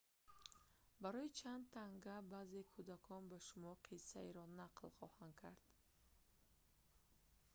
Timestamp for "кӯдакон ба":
2.73-3.37